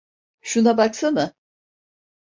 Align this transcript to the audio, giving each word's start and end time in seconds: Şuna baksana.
Şuna 0.41 0.77
baksana. 0.77 1.33